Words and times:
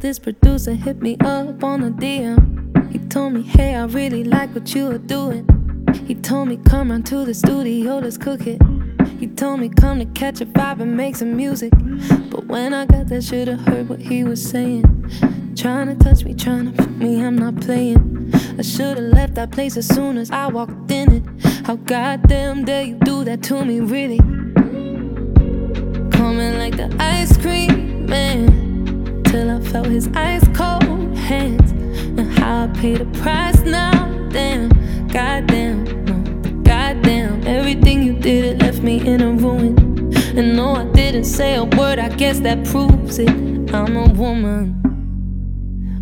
this 0.00 0.18
producer 0.18 0.74
hit 0.74 1.02
me 1.02 1.16
up 1.20 1.64
on 1.64 1.82
a 1.82 1.90
DM. 1.90 2.92
He 2.92 2.98
told 3.08 3.32
me, 3.32 3.42
hey, 3.42 3.74
I 3.74 3.84
really 3.86 4.22
like 4.22 4.54
what 4.54 4.74
you 4.74 4.90
are 4.90 4.98
doing. 4.98 5.46
He 6.06 6.14
told 6.14 6.48
me, 6.48 6.58
come 6.68 6.90
round 6.90 7.06
to 7.06 7.24
the 7.24 7.34
studio, 7.34 7.98
let's 7.98 8.16
cook 8.16 8.46
it. 8.46 8.60
He 9.18 9.26
told 9.26 9.60
me, 9.60 9.68
come 9.68 9.98
to 9.98 10.04
catch 10.06 10.40
a 10.40 10.46
vibe 10.46 10.80
and 10.80 10.96
make 10.96 11.16
some 11.16 11.36
music. 11.36 11.72
But 12.30 12.46
when 12.46 12.74
I 12.74 12.86
got 12.86 13.08
there, 13.08 13.20
should've 13.20 13.60
heard 13.60 13.88
what 13.88 14.00
he 14.00 14.24
was 14.24 14.42
saying. 14.42 14.84
Trying 15.56 15.88
to 15.88 16.04
touch 16.04 16.24
me, 16.24 16.34
trying 16.34 16.72
to 16.72 16.82
fuck 16.82 16.90
me, 16.90 17.24
I'm 17.24 17.36
not 17.36 17.60
playing. 17.60 18.32
I 18.58 18.62
should've 18.62 19.12
left 19.12 19.34
that 19.34 19.50
place 19.50 19.76
as 19.76 19.86
soon 19.88 20.16
as 20.16 20.30
I 20.30 20.46
walked 20.46 20.90
in 20.90 21.12
it. 21.12 21.44
How 21.66 21.76
goddamn 21.76 22.64
dare 22.64 22.84
you 22.84 22.94
do 23.00 23.24
that 23.24 23.42
to 23.44 23.64
me, 23.64 23.80
really? 23.80 24.18
Coming 26.10 26.58
like 26.58 26.76
the 26.76 26.94
ice 27.00 27.36
cream 27.36 28.06
man 28.06 28.67
till 29.30 29.50
I 29.50 29.60
felt 29.60 29.86
his 29.86 30.08
ice 30.14 30.46
cold 30.54 31.16
hands, 31.16 31.70
and 32.18 32.32
how 32.38 32.64
I 32.64 32.66
paid 32.68 32.98
the 32.98 33.04
price 33.20 33.60
now. 33.60 33.92
Damn, 34.30 34.70
goddamn, 35.08 35.84
no, 36.06 36.62
goddamn, 36.62 37.46
everything 37.46 38.02
you 38.02 38.14
did 38.14 38.44
it 38.44 38.58
left 38.62 38.82
me 38.82 39.06
in 39.06 39.20
a 39.20 39.30
ruin. 39.32 39.76
And 40.36 40.56
no, 40.56 40.76
I 40.76 40.84
didn't 40.92 41.24
say 41.24 41.56
a 41.56 41.64
word. 41.64 41.98
I 41.98 42.08
guess 42.08 42.40
that 42.40 42.64
proves 42.64 43.18
it. 43.18 43.28
I'm 43.74 43.96
a 43.96 44.08
woman. 44.12 44.76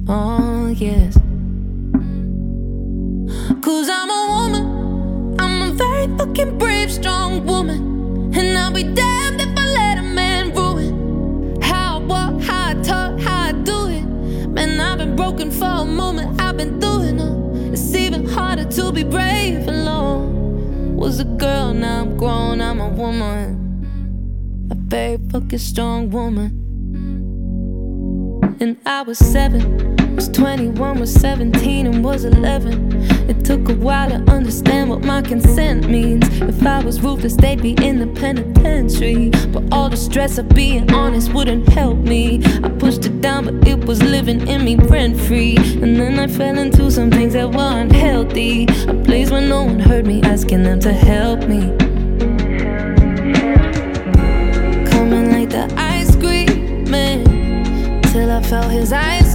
Oh, 0.08 0.68
yes. 0.68 1.14
Cause 3.64 3.88
I'm 3.88 4.10
a 4.10 4.22
woman. 4.36 5.40
I'm 5.40 5.62
a 5.62 5.72
very 5.72 6.06
fucking 6.18 6.58
brave, 6.58 6.92
strong 6.92 7.44
woman. 7.44 8.32
And 8.36 8.58
I'll 8.58 8.72
be 8.72 8.84
damned 8.84 9.15
for 15.58 15.64
a 15.64 15.84
moment. 15.84 16.40
I've 16.40 16.56
been 16.56 16.80
through 16.80 17.02
it. 17.02 17.72
It's 17.72 17.94
even 17.94 18.26
harder 18.26 18.64
to 18.64 18.92
be 18.92 19.04
brave 19.04 19.66
alone. 19.68 20.96
Was 20.96 21.20
a 21.20 21.24
girl, 21.24 21.74
now 21.74 22.02
I'm 22.02 22.16
grown, 22.16 22.60
I'm 22.60 22.80
a 22.80 22.88
woman. 22.88 24.68
A 24.70 24.74
very 24.74 25.18
fucking 25.30 25.58
strong 25.58 26.10
woman. 26.10 26.50
And 28.60 28.76
I 28.86 29.02
was 29.02 29.18
seven, 29.18 29.95
21, 30.36 31.00
was 31.00 31.14
17, 31.14 31.86
and 31.86 32.04
was 32.04 32.26
11. 32.26 32.92
It 33.30 33.42
took 33.42 33.70
a 33.70 33.74
while 33.74 34.10
to 34.10 34.16
understand 34.30 34.90
what 34.90 35.02
my 35.02 35.22
consent 35.22 35.88
means. 35.88 36.28
If 36.42 36.62
I 36.66 36.84
was 36.84 37.00
ruthless, 37.00 37.36
they'd 37.36 37.62
be 37.62 37.72
in 37.82 37.98
the 37.98 38.06
penitentiary. 38.06 39.30
But 39.50 39.72
all 39.72 39.88
the 39.88 39.96
stress 39.96 40.36
of 40.36 40.50
being 40.50 40.92
honest 40.92 41.32
wouldn't 41.32 41.66
help 41.70 41.96
me. 41.96 42.42
I 42.62 42.68
pushed 42.68 43.06
it 43.06 43.22
down, 43.22 43.46
but 43.46 43.66
it 43.66 43.86
was 43.86 44.02
living 44.02 44.46
in 44.46 44.62
me 44.62 44.76
rent 44.76 45.18
free. 45.18 45.56
And 45.56 45.96
then 45.96 46.18
I 46.18 46.26
fell 46.26 46.58
into 46.58 46.90
some 46.90 47.10
things 47.10 47.32
that 47.32 47.50
weren't 47.50 47.92
healthy. 47.92 48.64
A 48.88 48.94
place 49.04 49.30
where 49.30 49.40
no 49.40 49.64
one 49.64 49.80
heard 49.80 50.06
me 50.06 50.22
asking 50.22 50.64
them 50.64 50.80
to 50.80 50.92
help 50.92 51.48
me. 51.48 51.74
Coming 54.90 55.32
like 55.32 55.48
the 55.48 55.72
ice 55.78 56.14
cream 56.14 56.84
man 56.90 58.02
till 58.12 58.30
I 58.30 58.42
felt 58.42 58.70
his 58.70 58.92
ice 58.92 59.25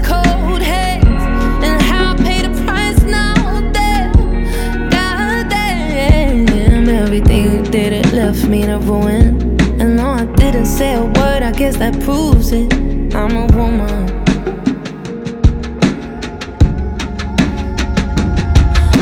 everything 7.13 7.43
you 7.43 7.61
did 7.63 7.91
it 7.91 8.13
left 8.13 8.47
me 8.47 8.61
to 8.61 8.77
ruin. 8.77 9.59
And 9.81 9.97
no, 9.97 10.11
I 10.11 10.23
didn't 10.37 10.65
say 10.65 10.93
a 10.93 11.03
word. 11.03 11.43
I 11.43 11.51
guess 11.51 11.75
that 11.75 11.93
proves 12.05 12.53
it. 12.53 12.71
I'm 13.13 13.35
a 13.35 13.47
woman. 13.47 14.07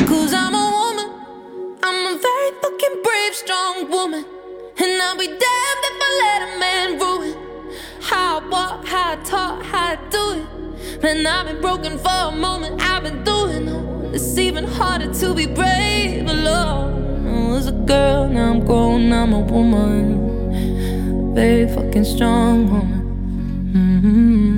Cause 0.08 0.32
I'm 0.34 0.54
a 0.54 0.66
woman. 0.80 1.08
I'm 1.84 2.00
a 2.12 2.18
very 2.18 2.50
fucking 2.60 2.96
brave, 3.04 3.34
strong 3.36 3.88
woman. 3.88 4.24
And 4.78 5.02
I'll 5.02 5.16
be 5.16 5.28
damned 5.28 5.82
if 5.90 5.96
I 6.06 6.10
let 6.22 6.42
a 6.42 6.58
man 6.58 6.98
ruin 6.98 7.36
how 8.00 8.40
I 8.40 8.48
walk, 8.48 8.86
how 8.86 9.12
I 9.12 9.16
talk, 9.22 9.62
how 9.62 9.92
I 9.92 9.98
do 10.10 10.24
it. 10.40 11.00
Man, 11.00 11.24
I've 11.24 11.46
been 11.46 11.60
broken 11.60 11.96
for 11.96 12.08
a 12.08 12.32
moment, 12.32 12.82
I've 12.82 13.04
been 13.04 13.22
doing. 13.22 13.79
It's 14.12 14.36
even 14.38 14.64
harder 14.64 15.14
to 15.14 15.34
be 15.34 15.46
brave 15.46 16.26
alone. 16.28 17.26
I 17.26 17.48
was 17.52 17.68
a 17.68 17.72
girl, 17.72 18.28
now 18.28 18.50
I'm 18.50 18.60
grown, 18.64 19.12
I'm 19.12 19.32
a 19.32 19.38
woman. 19.38 21.34
Very 21.34 21.68
fucking 21.72 22.04
strong 22.04 22.68
woman. 22.70 23.00
Mm-hmm. 23.72 24.49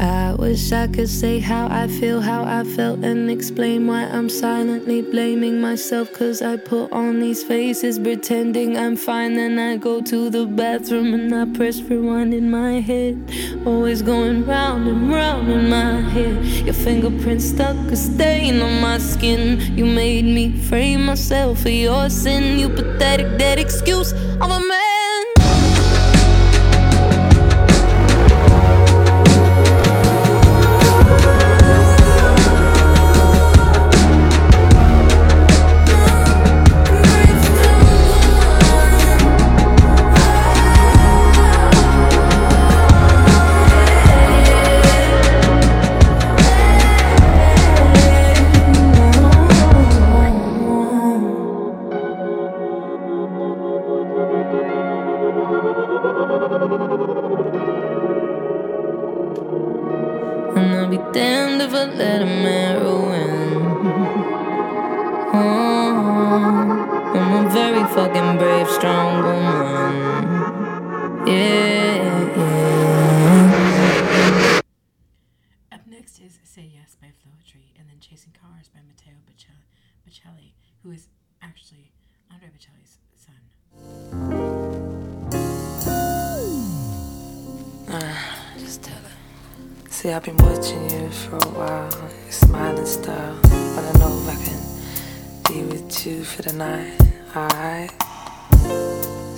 I 0.00 0.32
wish 0.34 0.70
I 0.70 0.86
could 0.86 1.08
say 1.08 1.40
how 1.40 1.66
I 1.68 1.88
feel, 1.88 2.20
how 2.20 2.44
I 2.44 2.62
felt, 2.62 3.02
and 3.02 3.28
explain 3.28 3.88
why 3.88 4.04
I'm 4.04 4.28
silently 4.28 5.02
blaming 5.02 5.60
myself. 5.60 6.12
Cause 6.12 6.40
I 6.40 6.56
put 6.56 6.92
on 6.92 7.18
these 7.18 7.42
faces 7.42 7.98
pretending 7.98 8.76
I'm 8.76 8.94
fine. 8.94 9.34
Then 9.34 9.58
I 9.58 9.76
go 9.76 10.00
to 10.00 10.30
the 10.30 10.46
bathroom 10.46 11.14
and 11.14 11.34
I 11.34 11.46
press 11.56 11.80
rewind 11.80 12.32
in 12.32 12.48
my 12.48 12.74
head. 12.80 13.18
Always 13.66 14.02
going 14.02 14.46
round 14.46 14.86
and 14.86 15.10
round 15.10 15.50
in 15.50 15.68
my 15.68 16.00
head. 16.00 16.44
Your 16.44 16.74
fingerprints 16.74 17.46
stuck 17.46 17.76
a 17.90 17.96
stain 17.96 18.62
on 18.62 18.80
my 18.80 18.98
skin. 18.98 19.76
You 19.76 19.84
made 19.84 20.24
me 20.24 20.56
frame 20.56 21.06
myself 21.06 21.62
for 21.62 21.70
your 21.70 22.08
sin. 22.08 22.60
You 22.60 22.68
pathetic, 22.68 23.36
dead 23.36 23.58
excuse 23.58 24.12
of 24.12 24.42
a 24.42 24.60
man. 24.60 24.77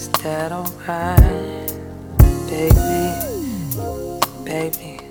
Is 0.01 0.09
that 0.25 0.51
alright? 0.51 1.77
Baby, 2.49 3.13
baby. 4.47 5.10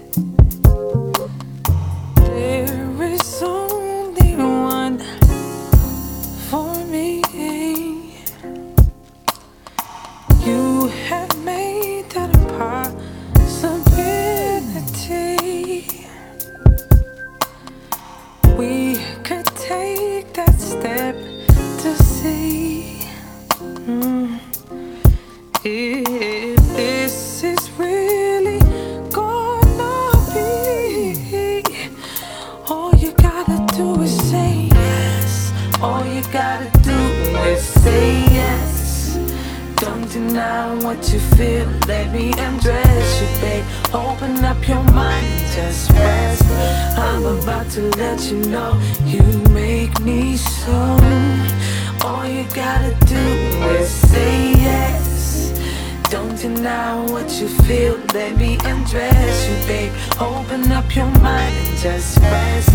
You 57.42 57.48
feel. 57.48 57.98
Let 58.14 58.38
me 58.38 58.58
undress 58.66 59.48
you, 59.48 59.56
babe. 59.68 59.94
Open 60.20 60.72
up 60.72 60.94
your 60.94 61.06
mind 61.20 61.56
and 61.56 61.78
just 61.78 62.18
rest. 62.20 62.72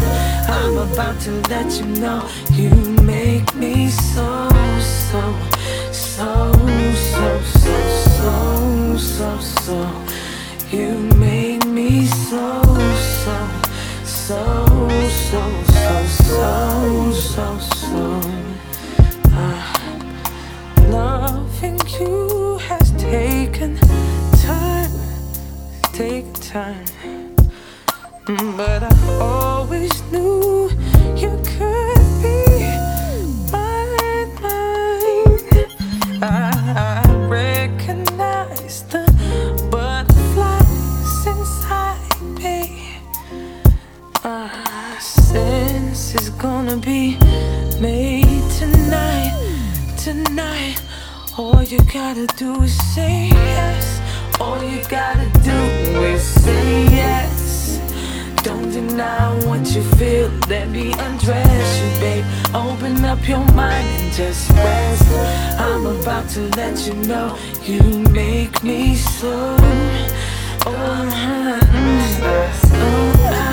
I'm 0.48 0.78
about 0.78 1.20
to 1.22 1.32
let 1.50 1.70
you 1.78 1.86
know 2.00 2.26
you 2.52 2.70
make 3.02 3.54
me 3.54 3.88
so, 3.88 4.48
so, 4.80 5.22
so, 5.92 6.52
so, 7.12 7.40
so, 7.42 7.76
so, 8.16 8.96
so, 8.96 9.38
so. 9.38 10.04
You 10.70 10.98
make 11.16 11.66
me 11.66 12.06
so, 12.06 12.62
so, 13.22 13.36
so, 14.04 14.88
so, 15.28 15.42
so, 15.64 16.06
so, 16.06 17.12
so, 17.12 17.58
so. 17.58 18.20
Uh, 19.30 20.88
loving 20.88 21.78
you 22.00 22.33
taken 25.94 26.32
time. 26.34 26.84
Mm, 28.26 28.56
But 28.56 28.82
I 28.82 29.18
always 29.20 29.92
knew 30.10 30.68
you 31.14 31.30
could 31.44 32.02
be 32.22 32.36
mine, 33.52 34.34
mine. 34.42 35.68
I, 36.20 37.04
I 37.06 37.26
recognize 37.28 38.82
the 38.90 39.04
butterflies 39.70 41.26
inside 41.26 42.20
me. 42.42 42.98
Uh, 44.24 44.98
sense 44.98 46.16
is 46.16 46.30
gonna 46.30 46.76
be 46.78 47.16
made 47.80 48.42
tonight, 48.58 49.34
tonight. 49.96 50.82
All 51.38 51.62
you 51.62 51.78
gotta 51.92 52.26
do 52.36 52.62
is 52.62 52.74
say 52.94 53.28
yes. 53.30 53.93
All 54.40 54.62
you 54.62 54.82
gotta 54.88 55.30
do 55.42 56.02
is 56.02 56.22
say 56.22 56.84
yes. 56.84 57.80
Don't 58.42 58.70
deny 58.70 59.32
what 59.46 59.74
you 59.74 59.82
feel. 59.96 60.28
Let 60.48 60.68
me 60.68 60.92
undress 60.92 61.80
you, 61.80 62.00
babe. 62.00 62.24
Open 62.54 63.04
up 63.04 63.26
your 63.28 63.44
mind 63.52 63.86
and 64.00 64.12
just 64.12 64.50
rest. 64.50 65.08
I'm 65.58 65.86
about 65.86 66.28
to 66.30 66.48
let 66.56 66.86
you 66.86 66.94
know 66.94 67.38
you 67.62 67.80
make 68.10 68.62
me 68.62 68.96
so. 68.96 69.56
Oh, 70.66 71.10
oh. 72.72 73.43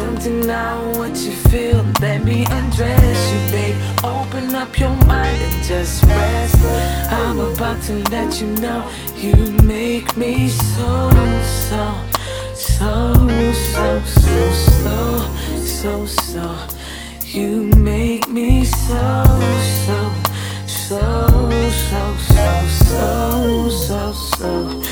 Don't 0.00 0.18
deny 0.22 0.96
what 0.96 1.14
you 1.24 1.32
feel. 1.50 1.84
Let 2.00 2.24
me 2.24 2.46
undress 2.48 3.20
you, 3.32 3.40
babe. 3.52 3.76
Open 4.02 4.54
up 4.54 4.78
your 4.78 4.96
mind 5.04 5.42
and 5.42 5.62
just 5.62 6.02
rest. 6.04 6.56
I'm 7.12 7.38
about 7.38 7.82
to 7.82 8.02
let 8.10 8.40
you 8.40 8.46
know 8.62 8.90
you 9.14 9.34
make 9.62 10.16
me 10.16 10.48
so, 10.48 11.10
so, 11.68 11.84
so, 12.54 13.14
so, 13.74 14.00
so, 14.06 14.50
so, 14.52 14.96
so, 15.56 16.06
so. 16.06 16.56
You 17.26 17.64
make 17.76 18.26
me 18.26 18.64
so, 18.64 19.24
so, 19.84 19.98
so, 20.66 21.00
so, 21.90 22.16
so, 22.32 22.66
so, 22.88 23.68
so, 23.68 24.12
so. 24.12 24.82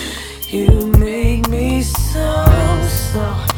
You 0.49 0.87
make 0.99 1.49
me 1.49 1.81
so, 1.81 2.45
so, 3.13 3.37
so, 3.47 3.58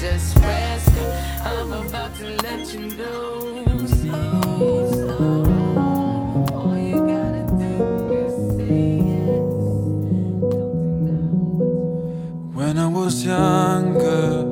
just 0.00 0.36
rest. 0.38 0.90
I'm 1.44 1.72
about 1.72 2.14
to 2.16 2.28
let 2.42 2.72
you 2.72 2.86
know. 2.96 3.64
When 12.54 12.78
I 12.78 12.86
was 12.86 13.24
younger, 13.24 14.44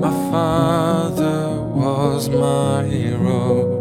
my 0.00 0.30
father 0.30 1.60
was 1.60 2.28
my 2.28 2.84
hero. 2.84 3.80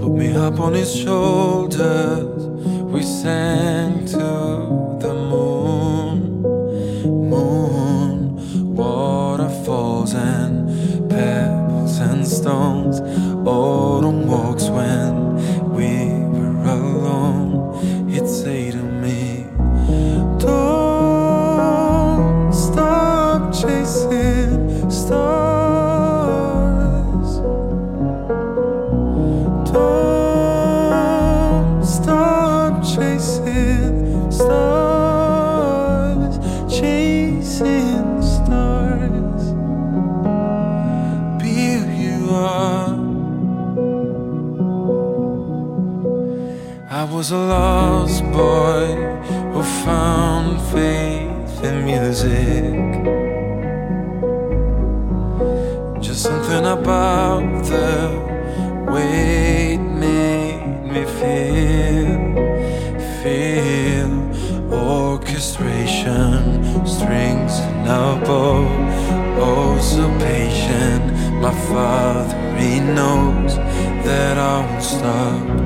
Put 0.00 0.12
me 0.12 0.32
up 0.36 0.60
on 0.60 0.74
his 0.74 0.94
shoulders, 0.94 2.46
we 2.92 3.02
sang 3.02 4.06
to 4.06 4.73
was 47.24 47.32
a 47.32 47.38
lost 47.38 48.22
boy 48.32 48.86
who 49.52 49.62
found 49.62 50.60
faith 50.70 51.64
in 51.64 51.84
music. 51.86 52.74
Just 56.02 56.24
something 56.24 56.66
about 56.66 57.64
the 57.64 58.10
way 58.92 59.74
it 59.74 59.78
made 59.78 60.82
me 60.92 61.04
feel. 61.18 62.10
Feel 63.22 64.12
orchestration, 64.74 66.62
strings 66.86 67.54
and 67.60 67.88
a 67.88 68.20
bow. 68.26 68.66
Oh, 69.40 69.78
so 69.80 70.06
patient, 70.18 71.04
my 71.40 71.54
father, 71.68 72.36
he 72.58 72.80
knows 72.80 73.56
that 74.04 74.36
I 74.36 74.66
won't 74.66 74.82
stop. 74.82 75.63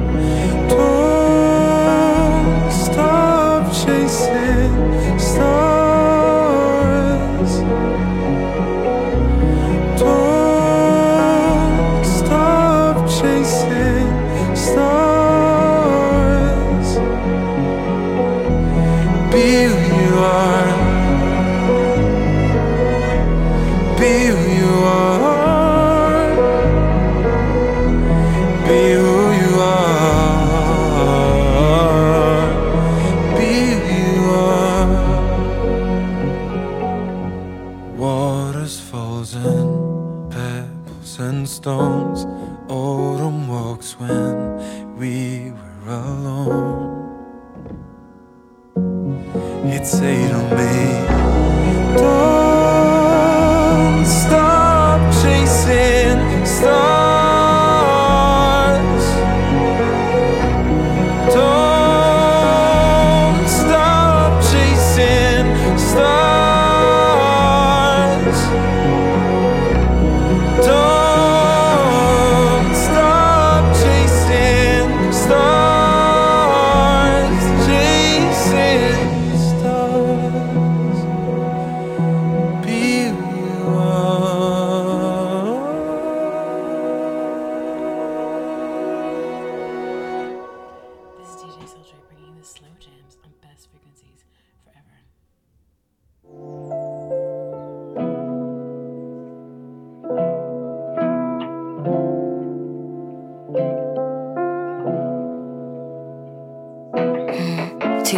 bill 19.31 19.77
you 20.01 20.19
are. 20.19 20.78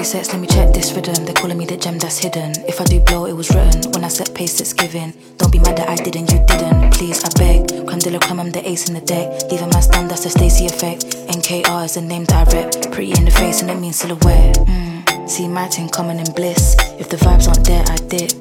Two 0.01 0.05
sets, 0.05 0.33
let 0.33 0.41
me 0.41 0.47
check 0.47 0.73
this 0.73 0.95
rhythm. 0.95 1.27
They're 1.27 1.35
calling 1.35 1.59
me 1.59 1.67
the 1.67 1.77
gem 1.77 1.99
that's 1.99 2.17
hidden. 2.17 2.53
If 2.67 2.81
I 2.81 2.85
do 2.85 3.01
blow, 3.01 3.27
it 3.27 3.35
was 3.35 3.51
written. 3.51 3.93
When 3.93 4.03
I 4.03 4.09
set 4.09 4.35
pace, 4.35 4.59
it's 4.59 4.73
given. 4.73 5.13
Don't 5.37 5.53
be 5.53 5.59
mad 5.59 5.77
that 5.77 5.91
I 5.91 5.95
didn't, 5.95 6.33
you 6.33 6.41
didn't. 6.47 6.95
Please, 6.95 7.23
I 7.23 7.29
beg. 7.37 7.69
Creme 7.87 7.99
de 7.99 8.11
la 8.11 8.19
creme, 8.19 8.41
I'm 8.41 8.51
the 8.51 8.67
ace 8.67 8.89
in 8.89 8.95
the 8.95 9.03
deck. 9.03 9.29
Leave 9.51 9.61
a 9.61 9.67
man 9.67 9.83
stunned, 9.83 10.11
that's 10.11 10.25
the 10.25 10.31
Stacy 10.31 10.65
effect. 10.65 11.05
NKR 11.29 11.85
is 11.85 11.95
the 11.97 12.01
name 12.01 12.25
that 12.33 12.49
I 12.49 12.51
rep. 12.51 12.91
Pretty 12.93 13.13
in 13.13 13.27
the 13.27 13.31
face, 13.31 13.61
and 13.61 13.71
it 13.71 13.75
means 13.75 13.97
silhouette. 13.97 14.57
Mm. 14.65 15.29
See 15.29 15.47
my 15.47 15.69
thing 15.69 15.91
coming 15.91 16.19
in 16.19 16.33
bliss. 16.33 16.77
If 16.99 17.11
the 17.11 17.19
vibes 17.19 17.47
aren't 17.47 17.67
there, 17.67 17.85
I 17.87 17.97
dip. 17.97 18.33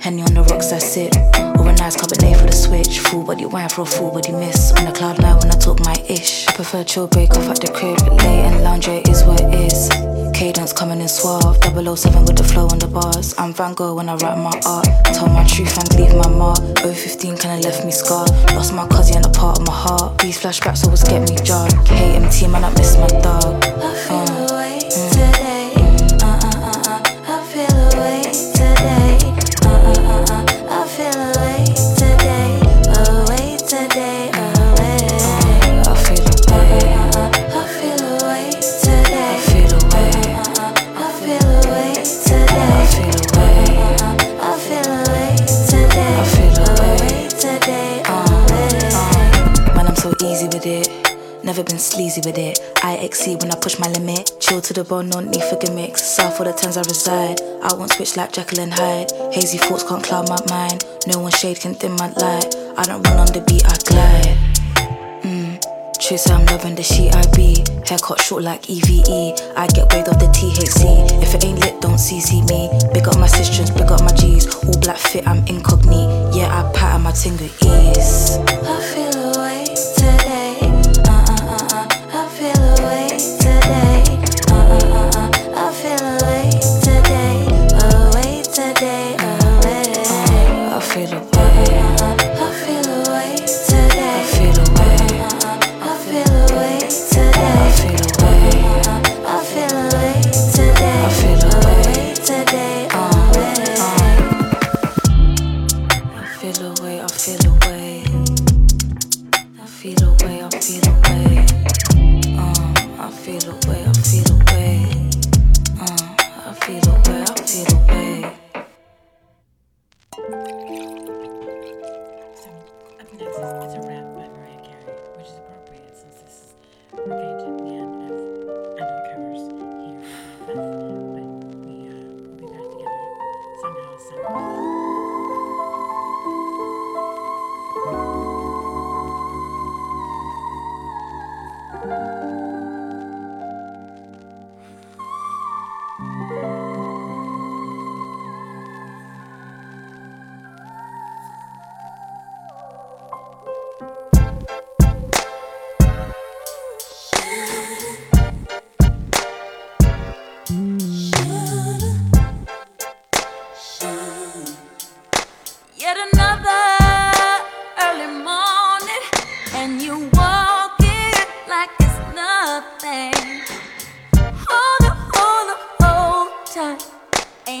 Henny 0.00 0.22
on 0.22 0.32
the 0.32 0.42
rocks, 0.44 0.70
that's 0.70 0.96
it. 0.96 1.14
Or 1.60 1.68
a 1.68 1.74
nice 1.76 1.94
Cabernet 1.94 2.40
for 2.40 2.46
the 2.46 2.56
switch. 2.56 3.00
Full 3.00 3.22
body 3.22 3.44
wine 3.44 3.68
for 3.68 3.82
a 3.82 3.84
full 3.84 4.12
body 4.12 4.32
miss. 4.32 4.72
On 4.80 4.86
a 4.86 4.92
cloud 4.92 5.20
nine 5.20 5.36
when 5.36 5.50
I 5.50 5.58
talk 5.58 5.78
my 5.80 5.96
ish. 6.08 6.48
I 6.48 6.52
prefer 6.54 6.82
chill 6.84 7.06
break 7.06 7.32
off 7.32 7.50
at 7.50 7.60
the 7.60 7.70
crib. 7.70 8.00
Late 8.00 8.48
and 8.48 8.64
lounge 8.64 8.88
it 8.88 9.06
is 9.10 9.22
what 9.24 9.42
it 9.42 9.52
is. 9.52 10.21
Cadence 10.42 10.72
coming 10.72 11.00
in 11.00 11.06
suave. 11.06 11.56
007 11.62 12.24
with 12.24 12.34
the 12.34 12.42
flow 12.42 12.66
on 12.66 12.80
the 12.80 12.88
bars. 12.88 13.32
I'm 13.38 13.54
Van 13.54 13.74
Gogh 13.74 13.94
when 13.94 14.08
I 14.08 14.16
write 14.16 14.36
my 14.38 14.50
art. 14.66 14.88
Tell 15.14 15.28
my 15.28 15.44
truth 15.44 15.78
and 15.78 15.88
leave 15.94 16.16
my 16.16 16.28
mark. 16.28 16.58
015 16.82 17.38
kinda 17.38 17.62
left 17.62 17.84
me 17.84 17.92
scarred. 17.92 18.28
Lost 18.50 18.74
my 18.74 18.88
cousin 18.88 19.18
and 19.18 19.26
a 19.26 19.28
part 19.28 19.60
of 19.60 19.66
my 19.68 19.72
heart. 19.72 20.18
These 20.18 20.42
flashbacks 20.42 20.82
always 20.82 21.04
get 21.04 21.20
me 21.30 21.36
jarred. 21.44 21.70
KMT 21.86 22.50
man, 22.50 22.64
I 22.64 22.70
miss 22.70 22.96
my 22.96 23.06
dog. 23.22 23.62
I 24.10 24.41
Never 51.52 51.64
been 51.64 51.78
sleazy 51.78 52.22
with 52.24 52.38
it. 52.38 52.58
I 52.82 52.94
exceed 52.94 53.42
when 53.42 53.52
I 53.52 53.56
push 53.56 53.78
my 53.78 53.86
limit. 53.88 54.40
Chill 54.40 54.62
to 54.62 54.72
the 54.72 54.84
bone, 54.84 55.10
no 55.10 55.20
need 55.20 55.44
for 55.44 55.56
gimmicks. 55.56 56.02
South 56.02 56.40
of 56.40 56.46
the 56.46 56.54
tens 56.54 56.78
I 56.78 56.80
reside. 56.80 57.42
I 57.62 57.74
won't 57.74 57.92
switch 57.92 58.16
like 58.16 58.32
Jekyll 58.32 58.60
and 58.60 58.72
Hyde. 58.72 59.12
Hazy 59.34 59.58
thoughts 59.58 59.84
can't 59.84 60.02
cloud 60.02 60.30
my 60.30 60.40
mind. 60.48 60.86
No 61.06 61.18
one 61.18 61.30
shade 61.30 61.60
can 61.60 61.74
dim 61.74 61.92
my 61.96 62.08
light. 62.16 62.56
I 62.78 62.84
don't 62.84 63.02
run 63.04 63.18
on 63.18 63.28
the 63.36 63.44
beat, 63.44 63.68
I 63.68 63.76
glide. 63.84 64.38
Mm. 65.28 65.60
True, 66.00 66.16
I'm 66.32 66.46
loving 66.46 66.74
the 66.74 66.82
sheet 66.82 67.14
I 67.14 67.20
be. 67.36 67.60
Haircut 67.84 68.18
short 68.18 68.44
like 68.44 68.70
EVE. 68.70 69.36
I 69.54 69.68
get 69.76 69.92
weighed 69.92 70.08
off 70.08 70.24
the 70.24 70.32
THC. 70.32 71.20
If 71.20 71.34
it 71.34 71.44
ain't 71.44 71.60
lit, 71.60 71.82
don't 71.82 72.00
CC 72.00 72.40
me. 72.48 72.72
Big 72.94 73.06
up 73.06 73.18
my 73.18 73.26
sisters, 73.26 73.70
big 73.70 73.92
up 73.92 74.00
my 74.00 74.12
G's. 74.16 74.48
All 74.64 74.80
black 74.80 74.96
fit, 74.96 75.28
I'm 75.28 75.44
incognito. 75.44 76.32
Yeah, 76.32 76.48
I 76.48 76.72
pattern 76.72 77.02
my 77.02 77.12
ting 77.12 77.36
with 77.36 77.52
ease. 77.60 78.40
I 78.40 78.80
feel 78.88 79.11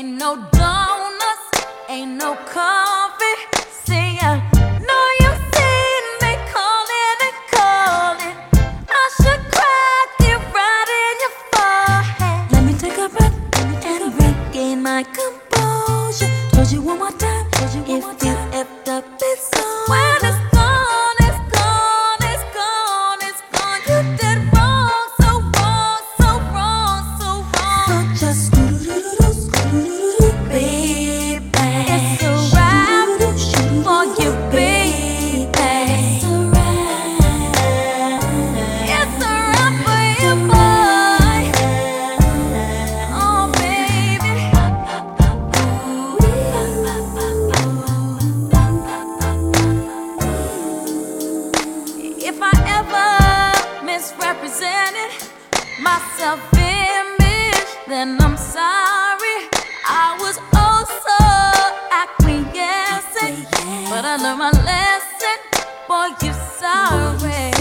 Ain't 0.02 0.18
no 0.18 0.34
donuts, 0.50 1.64
ain't 1.88 2.18
no 2.18 2.34
cones. 2.52 3.01
Myself 55.82 56.40
image, 56.54 57.66
then 57.88 58.20
I'm 58.20 58.36
sorry. 58.36 59.48
I 59.84 60.16
was 60.20 60.38
also 60.54 61.18
acquiescent, 62.02 63.50
but 63.90 64.04
I 64.04 64.16
learned 64.22 64.38
my 64.38 64.50
lesson. 64.50 65.38
Boy, 65.88 66.08
you're 66.22 66.34
sorry. 66.58 67.51